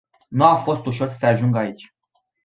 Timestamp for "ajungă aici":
1.25-1.93